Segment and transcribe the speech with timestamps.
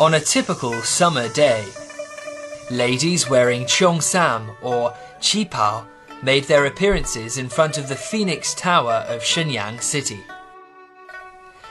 [0.00, 1.62] On a typical summer day,
[2.70, 5.84] ladies wearing cheongsam or qipao
[6.22, 10.22] made their appearances in front of the Phoenix Tower of Shenyang City.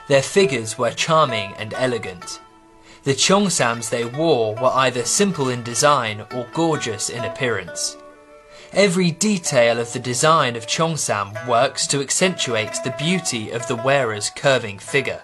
[0.07, 2.39] Their figures were charming and elegant.
[3.03, 7.97] The cheongsams they wore were either simple in design or gorgeous in appearance.
[8.73, 14.29] Every detail of the design of cheongsam works to accentuate the beauty of the wearer's
[14.29, 15.23] curving figure.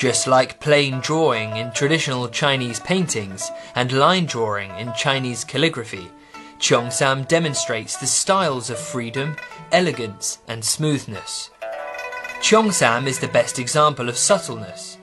[0.00, 6.10] Just like plain drawing in traditional Chinese paintings and line drawing in Chinese calligraphy,
[6.58, 9.36] Cheongsam demonstrates the styles of freedom,
[9.72, 11.50] elegance, and smoothness.
[12.40, 14.96] Cheongsam is the best example of subtleness.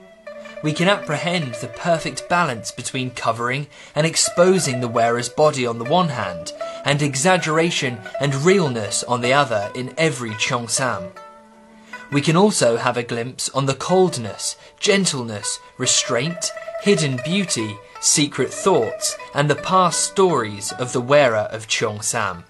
[0.64, 5.84] We can apprehend the perfect balance between covering and exposing the wearer's body on the
[5.84, 6.52] one hand,
[6.84, 11.12] and exaggeration and realness on the other in every Cheongsam.
[12.10, 16.50] We can also have a glimpse on the coldness, gentleness, restraint,
[16.82, 22.44] hidden beauty, secret thoughts, and the past stories of the wearer of Cheongsam.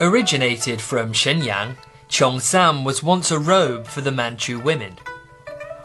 [0.00, 1.76] Originated from Shenyang,
[2.08, 4.96] Cheongsam was once a robe for the Manchu women.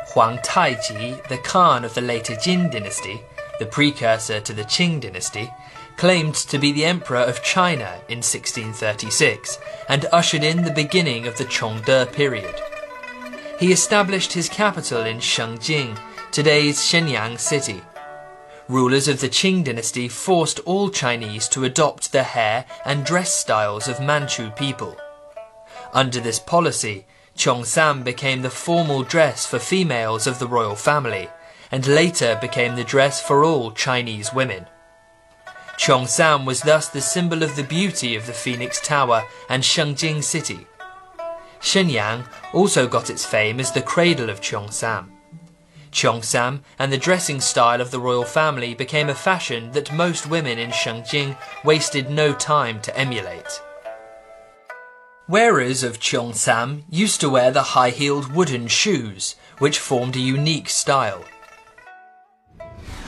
[0.09, 3.21] Huang Taiji, the Khan of the later Jin dynasty,
[3.61, 5.53] the precursor to the Qing dynasty,
[5.95, 11.37] claimed to be the Emperor of China in 1636 and ushered in the beginning of
[11.37, 12.59] the Chongde period.
[13.59, 15.95] He established his capital in Shengjing,
[16.31, 17.83] today's Shenyang city.
[18.67, 23.87] Rulers of the Qing dynasty forced all Chinese to adopt the hair and dress styles
[23.87, 24.97] of Manchu people.
[25.93, 27.05] Under this policy,
[27.37, 31.29] Cheongsam became the formal dress for females of the royal family,
[31.71, 34.65] and later became the dress for all Chinese women.
[35.77, 40.67] Cheongsam was thus the symbol of the beauty of the Phoenix Tower and Shengjing city.
[41.59, 45.09] Shenyang also got its fame as the cradle of Cheongsam.
[45.91, 50.57] Cheongsam and the dressing style of the royal family became a fashion that most women
[50.57, 53.61] in Shengjing wasted no time to emulate.
[55.27, 61.23] Wearers of Cheongsam used to wear the high-heeled wooden shoes, which formed a unique style.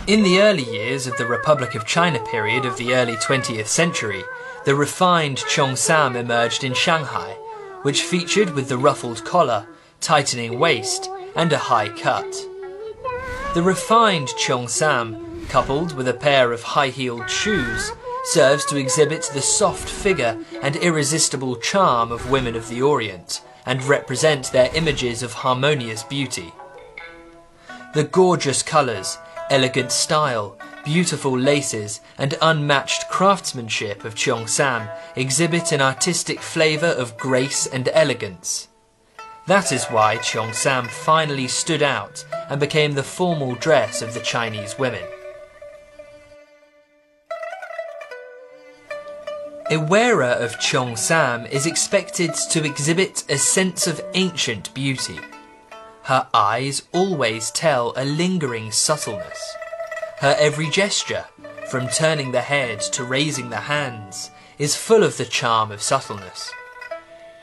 [0.05, 4.21] In the early years of the Republic of China period of the early 20th century,
[4.65, 7.37] the refined Cheongsam emerged in Shanghai,
[7.83, 9.65] which featured with the ruffled collar,
[10.01, 12.29] tightening waist, and a high cut.
[13.53, 17.93] The refined Cheongsam, coupled with a pair of high-heeled shoes,
[18.25, 23.81] serves to exhibit the soft figure and irresistible charm of women of the Orient, and
[23.85, 26.51] represent their images of harmonious beauty.
[27.93, 29.17] The gorgeous colours,
[29.49, 37.67] elegant style, beautiful laces, and unmatched craftsmanship of Cheongsam exhibit an artistic flavour of grace
[37.67, 38.67] and elegance.
[39.47, 44.79] That is why Cheongsam finally stood out and became the formal dress of the Chinese
[44.79, 45.03] women.
[49.69, 55.19] A wearer of Cheongsam is expected to exhibit a sense of ancient beauty.
[56.03, 59.55] Her eyes always tell a lingering subtleness.
[60.19, 61.25] Her every gesture,
[61.69, 66.51] from turning the head to raising the hands, is full of the charm of subtleness.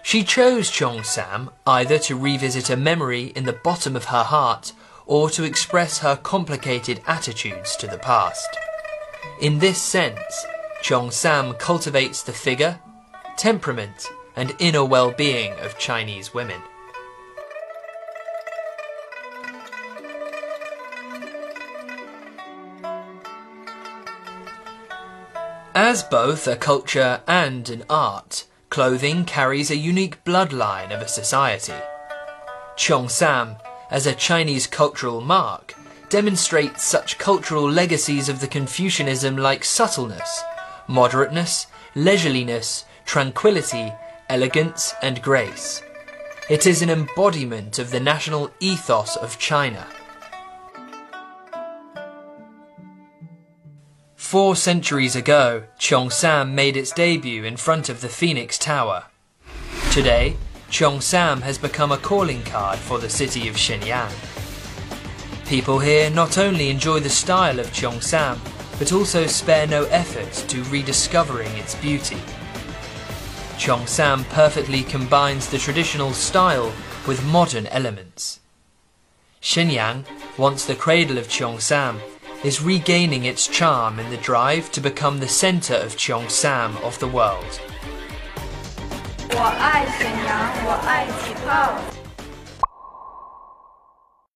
[0.03, 4.72] She chose Cheongsam either to revisit a memory in the bottom of her heart
[5.06, 8.49] or to express her complicated attitudes to the past.
[9.41, 10.47] In this sense,
[10.82, 12.78] Cheongsam cultivates the figure,
[13.38, 14.06] temperament,
[14.37, 16.60] and inner well-being of Chinese women.
[25.82, 31.81] As both a culture and an art, clothing carries a unique bloodline of a society.
[32.77, 33.59] Cheongsam,
[33.91, 35.75] as a Chinese cultural mark,
[36.11, 40.43] demonstrates such cultural legacies of the Confucianism like subtleness,
[40.87, 43.91] moderateness, leisureliness, tranquility,
[44.29, 45.82] elegance, and grace.
[46.50, 49.87] It is an embodiment of the national ethos of China.
[54.31, 59.06] Four centuries ago, Cheongsam made its debut in front of the Phoenix Tower.
[59.91, 60.37] Today,
[60.71, 64.12] Cheongsam has become a calling card for the city of Shenyang.
[65.49, 68.38] People here not only enjoy the style of Cheongsam,
[68.79, 72.23] but also spare no effort to rediscovering its beauty.
[73.59, 76.73] Cheongsam perfectly combines the traditional style
[77.05, 78.38] with modern elements.
[79.43, 80.05] Shenyang,
[80.38, 81.99] once the cradle of Cheongsam,
[82.42, 87.06] is regaining its charm in the drive to become the center of Cheongsam of the
[87.06, 87.60] world.
[89.32, 92.00] 我爱沈阳，我爱旗袍。